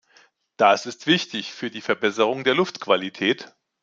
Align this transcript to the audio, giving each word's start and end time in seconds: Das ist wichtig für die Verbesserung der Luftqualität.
Das 0.57 0.87
ist 0.87 1.05
wichtig 1.05 1.53
für 1.53 1.69
die 1.69 1.81
Verbesserung 1.81 2.43
der 2.43 2.55
Luftqualität. 2.55 3.53